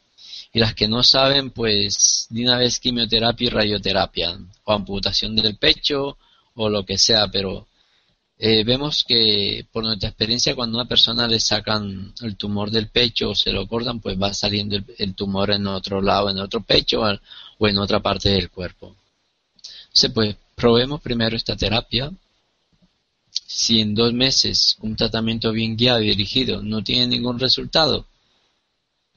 [0.53, 5.57] y las que no saben, pues de una vez quimioterapia y radioterapia, o amputación del
[5.57, 6.19] pecho,
[6.55, 7.67] o lo que sea, pero
[8.39, 12.89] eh, vemos que por nuestra experiencia cuando a una persona le sacan el tumor del
[12.89, 16.61] pecho o se lo cortan, pues va saliendo el, tumor en otro lado, en otro
[16.61, 17.03] pecho
[17.59, 18.95] o en otra parte del cuerpo.
[19.93, 22.11] Entonces, pues probemos primero esta terapia.
[23.31, 28.07] Si en dos meses un tratamiento bien guiado y dirigido no tiene ningún resultado,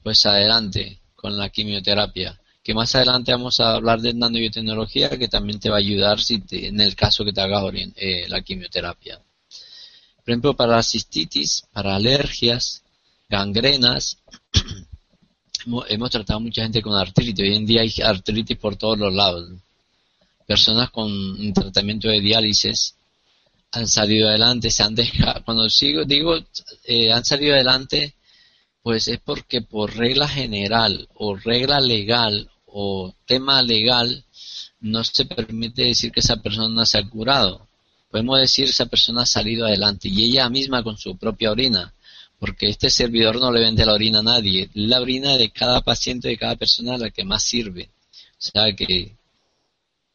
[0.02, 2.38] pues adelante, con la quimioterapia.
[2.62, 6.42] Que más adelante vamos a hablar de nanobiotecnología que también te va a ayudar si
[6.50, 7.64] en el caso que te hagas
[7.96, 9.18] eh, la quimioterapia.
[9.18, 12.82] Por ejemplo, para la cistitis, para alergias,
[13.28, 14.18] gangrenas,
[15.88, 17.44] hemos, tratado mucha gente con artritis.
[17.48, 19.48] Hoy en día hay artritis por todos los lados.
[20.46, 22.94] Personas con tratamiento de diálisis
[23.72, 26.36] han salido adelante, se han dejado, cuando sigo, digo,
[26.84, 28.14] eh, han salido adelante
[28.86, 34.24] pues es porque por regla general o regla legal o tema legal
[34.78, 37.66] no se permite decir que esa persona se ha curado.
[38.12, 41.92] Podemos decir que esa persona ha salido adelante y ella misma con su propia orina.
[42.38, 46.28] porque este servidor no le vende la orina a nadie, la orina de cada paciente,
[46.28, 47.90] de cada persona, la que más sirve.
[48.38, 49.16] O sea que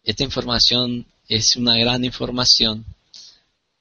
[0.03, 2.85] esta información es una gran información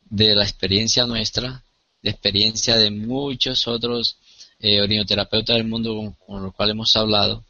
[0.08, 1.62] de la experiencia nuestra,
[2.02, 4.16] de experiencia de muchos otros
[4.58, 7.44] eh, orinoterapeutas del mundo con, con los cuales hemos hablado.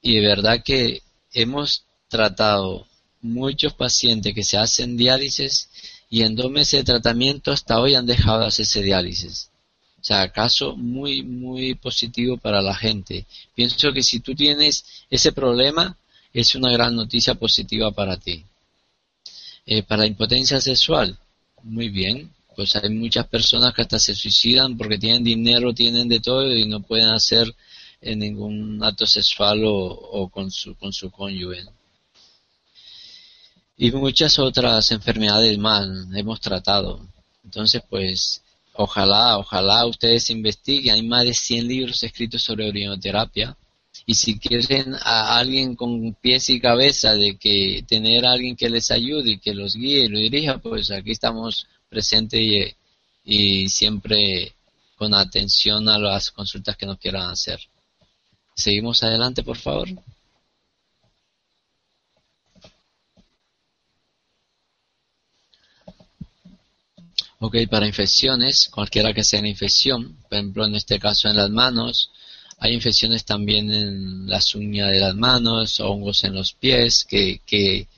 [0.00, 1.02] Y de verdad que
[1.32, 2.86] hemos tratado
[3.20, 5.68] muchos pacientes que se hacen diálisis
[6.10, 9.48] y en dos meses de tratamiento hasta hoy han dejado de hacerse diálisis.
[10.00, 13.24] O sea, caso muy, muy positivo para la gente.
[13.54, 15.96] Pienso que si tú tienes ese problema,
[16.32, 18.44] es una gran noticia positiva para ti.
[19.66, 21.16] Eh, para la impotencia sexual,
[21.62, 22.32] muy bien.
[22.54, 26.66] Pues hay muchas personas que hasta se suicidan porque tienen dinero, tienen de todo y
[26.66, 27.54] no pueden hacer
[28.00, 31.64] eh, ningún acto sexual o, con, su, con su cónyuge
[33.82, 37.04] y muchas otras enfermedades más hemos tratado.
[37.44, 38.40] Entonces, pues,
[38.74, 40.94] ojalá, ojalá ustedes investiguen.
[40.94, 43.56] Hay más de 100 libros escritos sobre orinoterapia.
[44.04, 48.68] Y si quieren a alguien con pies y cabeza de que tener a alguien que
[48.68, 52.74] les ayude y que los guíe y lo dirija, pues aquí estamos presentes
[53.24, 54.54] y, siempre
[54.96, 57.60] con atención a las consultas que nos quieran hacer.
[58.54, 59.88] Seguimos adelante, por favor.
[67.38, 71.50] Ok, para infecciones, cualquiera que sea la infección, por ejemplo en este caso en las
[71.50, 72.10] manos,
[72.62, 77.88] hay infecciones también en las uñas de las manos, hongos en los pies, que, que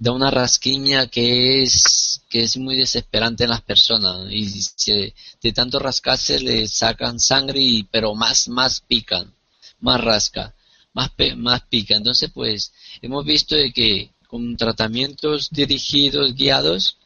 [0.00, 5.78] da una rasquiña que es, que es muy desesperante en las personas y de tanto
[5.78, 9.32] rascarse le sacan sangre y, pero más, más pican,
[9.78, 10.56] más rasca,
[10.92, 11.94] más, más pica.
[11.94, 16.96] Entonces pues hemos visto de que con tratamientos dirigidos, guiados,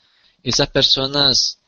[0.42, 1.58] esas personas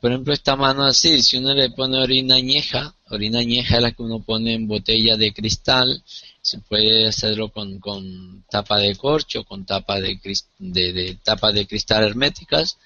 [0.00, 3.92] por ejemplo, esta mano así, si uno le pone orina añeja, orina añeja es la
[3.92, 6.02] que uno pone en botella de cristal,
[6.42, 10.20] se puede hacerlo con, con tapa de corcho, con tapa de,
[10.58, 12.78] de, tapa de cristal herméticas,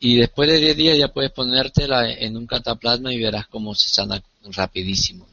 [0.00, 3.88] y después de 10 días ya puedes ponértela en un cataplasma y verás cómo se
[3.88, 4.20] sana
[4.50, 5.28] rapidísimo.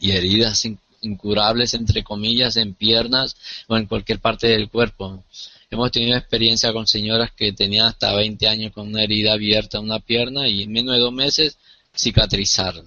[0.00, 0.66] Y heridas
[1.02, 3.36] incurables, entre comillas, en piernas
[3.68, 5.24] o en cualquier parte del cuerpo.
[5.70, 9.84] Hemos tenido experiencia con señoras que tenían hasta 20 años con una herida abierta en
[9.84, 11.58] una pierna y en menos de dos meses
[11.94, 12.86] cicatrizaron.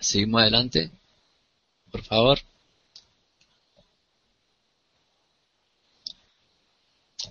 [0.00, 0.90] Seguimos adelante,
[1.90, 2.38] por favor.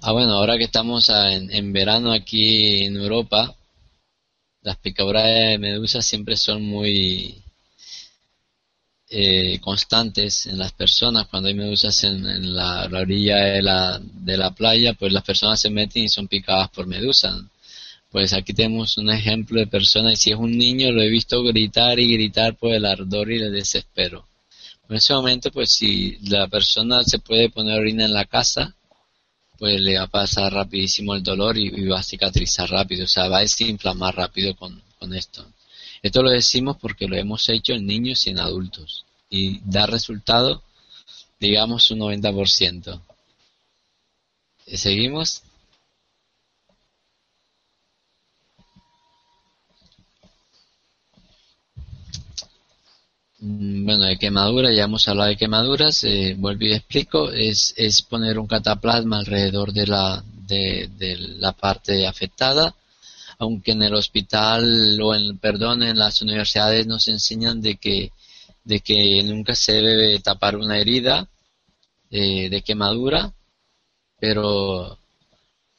[0.01, 3.55] Ah, bueno, ahora que estamos en, en verano aquí en Europa,
[4.61, 7.42] las picaduras de medusa siempre son muy
[9.15, 11.27] eh, constantes en las personas.
[11.27, 15.69] Cuando hay medusas en, la, orilla de la, de la playa, pues las personas se
[15.69, 17.39] meten y son picadas por medusas.
[18.09, 21.43] Pues aquí tenemos un ejemplo de persona y si es un niño lo he visto
[21.43, 24.25] gritar y gritar por el ardor y el desespero.
[24.89, 28.75] En ese momento, pues si la persona se puede poner orina en la casa,
[29.59, 33.27] pues le va a pasar rapidísimo el dolor y, va a cicatrizar rápido, o sea,
[33.27, 35.45] va a desinflamar rápido con, con esto.
[36.03, 40.61] Esto lo decimos porque lo hemos hecho en niños y en adultos y da resultado,
[41.39, 43.01] digamos, un 90%.
[44.67, 45.43] ¿Seguimos?
[53.39, 57.73] Mm, bueno, de quemadura, ya hemos hablado de quemaduras, eh, vuelvo y explico, es,
[58.09, 62.75] poner un cataplasma alrededor de la, de la parte afectada
[63.43, 68.11] aunque en el hospital o en, perdón, en las universidades nos enseñan de que,
[68.63, 71.27] de que nunca se debe tapar una herida
[72.09, 73.33] eh, de quemadura,
[74.19, 74.97] pero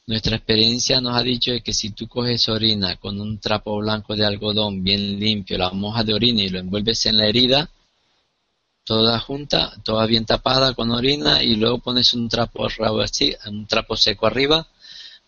[0.07, 4.25] nuestra experiencia nos ha dicho que si tú coges orina con un trapo blanco de
[4.25, 7.69] algodón bien limpio, la moja de orina y lo envuelves en la herida,
[8.83, 12.67] toda junta, toda bien tapada con orina y luego pones un trapo
[13.01, 14.67] así, un trapo seco arriba,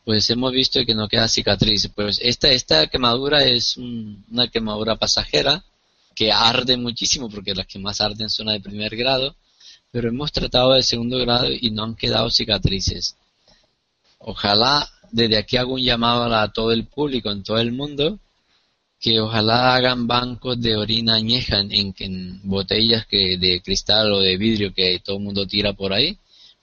[0.08, 1.90] pues hemos visto que no queda cicatriz.
[1.94, 5.66] Pues esta, esta quemadura es una quemadura pasajera
[6.16, 9.36] que arde muchísimo porque las que más arden son las de primer grado,
[9.92, 13.18] pero hemos tratado de segundo grado y no han quedado cicatrices.
[14.20, 18.18] Ojalá desde aquí hago un llamado a todo el público en todo el mundo
[19.02, 24.38] que ojalá hagan bancos de orina añeja en, en botellas que de cristal o de
[24.38, 26.18] vidrio que todo el mundo tira por ahí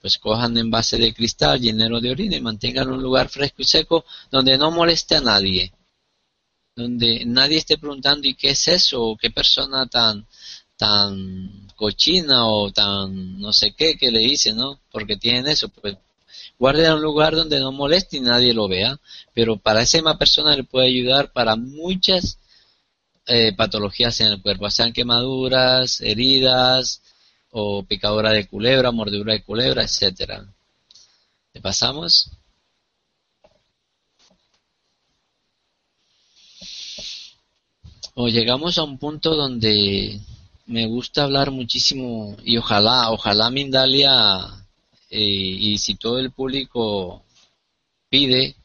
[0.05, 4.05] pues cojan envase de cristal lleno de orina y mantengan un lugar fresco y seco
[4.29, 5.73] donde no moleste a nadie.
[6.75, 9.01] Donde nadie esté preguntando ¿y qué es eso?
[9.01, 10.27] ¿O qué persona tan,
[10.77, 14.79] tan cochina o tan no sé qué que le dice, ¿no?
[14.91, 15.97] Porque tienen eso, pues
[16.59, 18.99] guarden un lugar donde no moleste y nadie lo vea,
[19.33, 22.37] pero para esa misma persona le puede ayudar para muchas
[23.25, 27.01] eh, patologías en el cuerpo, sean quemaduras, heridas
[27.57, 30.45] o picadura de culebra, mordedura de culebra, etcétera.
[31.53, 32.29] ¿Le pasamos?
[38.13, 40.19] O llegamos a un punto donde
[40.65, 44.67] me gusta hablar muchísimo y ojalá, ojalá Mindalia
[45.09, 47.23] eh, y si todo el público
[48.09, 48.57] pide,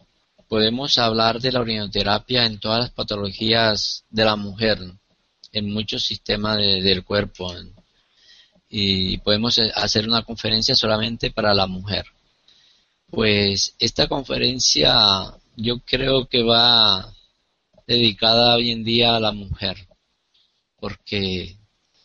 [0.49, 4.79] podemos hablar de la orinoterapia en todas las patologías de la mujer,
[5.53, 7.55] en muchos sistemas del cuerpo.
[8.71, 12.07] Y podemos hacer una conferencia solamente para la mujer.
[13.11, 14.95] Pues esta conferencia
[15.57, 17.13] yo creo que va
[17.87, 19.77] dedicada hoy en día a la mujer,
[20.79, 21.57] porque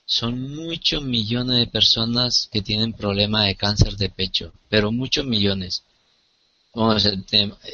[0.05, 5.83] son muchos millones de personas que tienen problemas de cáncer de pecho, pero muchos millones.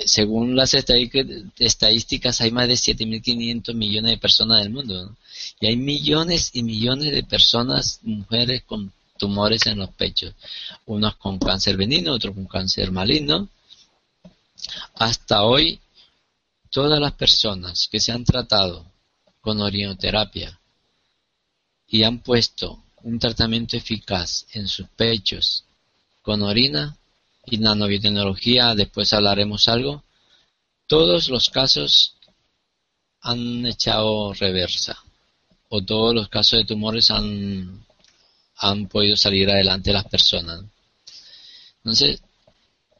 [0.05, 5.15] según las estadísticas, hay más de 7.500 millones de personas en el mundo.
[5.59, 10.33] Y hay millones y millones de personas, mujeres con tumores en los pechos.
[10.87, 13.49] Unos con cáncer benigno, otros con cáncer maligno.
[14.95, 15.79] Hasta hoy,
[16.71, 18.85] todas las personas que se han tratado
[19.41, 20.59] con orinoterapia
[21.87, 25.65] y han puesto un tratamiento eficaz en sus pechos
[26.21, 26.95] con orina
[27.45, 30.03] y nanobiotecnología, después hablaremos algo,
[30.87, 32.15] todos los casos
[33.21, 35.03] han echado reversa
[35.73, 37.85] o todos los casos de tumores han,
[38.57, 40.65] han podido salir adelante las personas.
[41.77, 42.21] Entonces,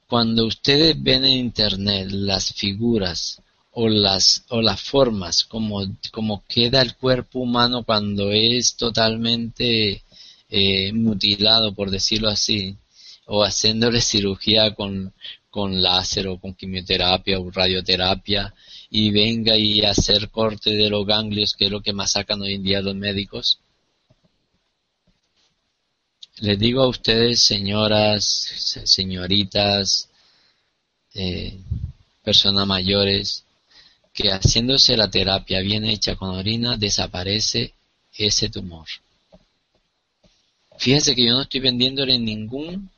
[0.07, 3.41] cuando ustedes ven en internet las figuras
[3.71, 10.03] o las, o las formas, como, como queda el cuerpo humano cuando es totalmente
[10.49, 12.77] eh, mutilado, por decirlo así,
[13.25, 15.13] o haciéndole cirugía con,
[15.49, 18.53] con láser o con quimioterapia o radioterapia
[18.93, 22.55] y venga y hacer corte de los ganglios, que es lo que más sacan hoy
[22.55, 23.59] en día los médicos.
[26.39, 28.25] Les digo a ustedes, señoras,
[28.83, 30.09] señoritas,
[31.13, 31.57] eh,
[32.21, 33.45] personas mayores,
[34.13, 37.73] que haciéndose la terapia bien hecha con orina desaparece
[38.17, 38.87] ese tumor.
[40.77, 42.90] Fíjense que yo no estoy vendiéndole ningún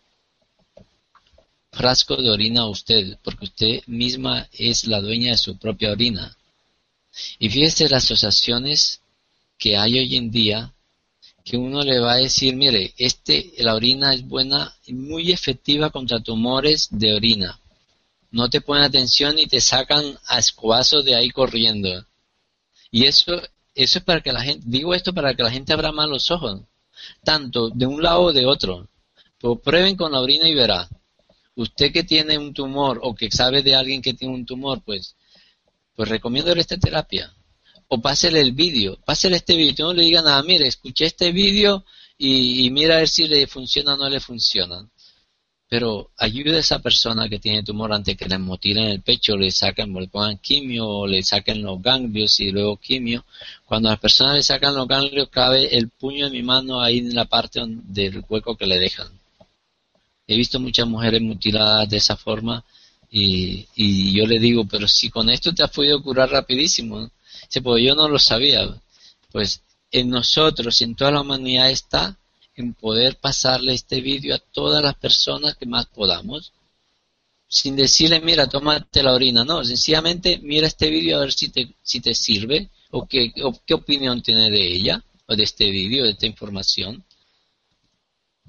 [1.74, 6.38] frasco de orina a usted, porque usted misma es la dueña de su propia orina.
[7.40, 9.02] Y fíjese las asociaciones
[9.58, 10.74] que hay hoy en día
[11.44, 15.90] que uno le va a decir, mire, este, la orina es buena y muy efectiva
[15.90, 17.60] contra tumores de orina
[18.34, 22.04] no te ponen atención y te sacan a escobazos de ahí corriendo.
[22.90, 23.40] Y eso,
[23.76, 26.32] eso es para que la gente, digo esto para que la gente abra más los
[26.32, 26.62] ojos,
[27.24, 28.90] tanto de un lado o de otro.
[29.38, 30.90] Pues prueben con la orina y verá.
[31.56, 35.16] Usted que tiene un tumor o que sabe de alguien que tiene un tumor, pues,
[35.96, 37.34] pues recomiendo esta terapia.
[37.88, 41.86] O pásele el vídeo, pásele este vídeo, no le diga nada, mire, escuché este vídeo
[42.18, 44.88] y, mira a ver si le funciona o no le funciona
[45.74, 49.50] pero ayude a esa persona que tiene tumor antes que le mutilen el pecho, le
[49.50, 53.26] saquen, le pongan quimio o le saquen los ganglios y luego quimio.
[53.66, 57.00] Cuando a las personas le sacan los ganglios, cabe el puño de mi mano ahí
[57.00, 59.08] en la parte del hueco que le dejan.
[60.28, 62.64] He visto muchas mujeres mutiladas de esa forma
[63.10, 67.10] y, y yo le digo, pero si con esto te has podido curar rapidísimo,
[67.62, 68.82] pues yo no lo sabía.
[69.32, 69.62] Pues
[69.92, 72.18] en nosotros, en toda la humanidad está
[72.56, 76.54] en poder pasarle este vídeo a todas las personas que más podamos,
[77.48, 81.76] sin decirle, mira, tómate la orina, no, sencillamente mira este vídeo a ver si te,
[81.84, 83.32] si te sirve o qué,
[83.66, 87.04] qué opinión tiene de ella o de este vídeo, de esta información.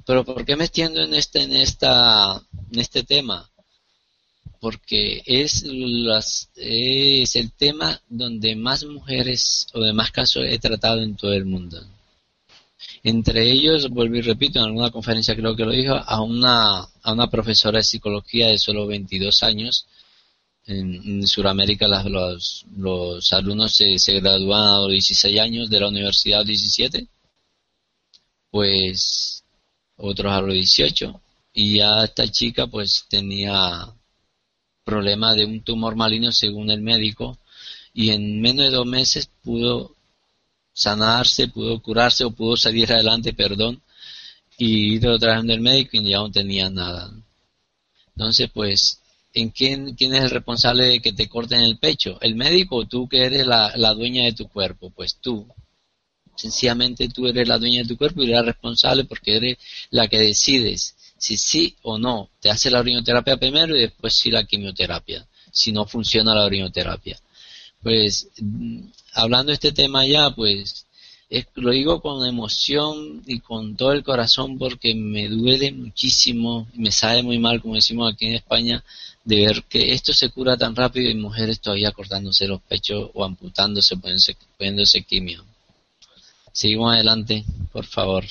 [0.06, 2.42] Pero ¿por qué me extiendo en este, en esta,
[2.72, 3.50] en este tema?
[4.60, 11.02] Porque es, las, es el tema donde más mujeres o de más casos he tratado
[11.02, 11.82] en todo el mundo.
[13.02, 17.12] Entre ellos, vuelvo y repito, en alguna conferencia creo que lo dijo, a una, a
[17.12, 19.86] una profesora de psicología de solo 22 años.
[20.66, 26.40] En, Sudamérica los, los alumnos se, se gradúan a los 16 años de la universidad
[26.40, 27.06] a 17,
[28.50, 29.43] pues
[29.96, 31.20] otros a los 18.
[31.52, 33.92] Y ya esta chica pues tenía
[34.84, 37.38] problema de un tumor maligno según el médico
[37.94, 39.94] y en menos de dos meses pudo
[40.72, 43.80] sanarse, pudo curarse o pudo salir adelante, perdón,
[44.58, 47.12] y ir otra vez del médico y ya no tenía nada.
[48.08, 49.00] Entonces, pues,
[49.32, 52.18] ¿en quién, quién es el responsable de que te corten el pecho?
[52.20, 54.90] ¿El médico o tú que eres la, la dueña de tu cuerpo?
[54.90, 55.46] Pues tú.
[56.36, 59.58] Sencillamente tú eres la dueña de tu cuerpo y eres responsable porque eres
[59.90, 62.28] la que decides si sí o no.
[62.40, 67.18] Te hace la orinoterapia primero y después sí la quimioterapia, si no funciona la orinoterapia.
[67.82, 68.80] Pues mm,
[69.14, 70.86] hablando de este tema ya, pues
[71.54, 77.22] lo digo con emoción y con todo el corazón porque me duele muchísimo me sabe
[77.22, 78.84] muy mal, como decimos aquí en España,
[79.24, 83.24] de ver que esto se cura tan rápido y mujeres todavía cortándose los pechos o
[83.24, 85.44] amputándose, poniéndose, poniéndose quimio.
[86.54, 88.24] Seguimos adelante, por favor.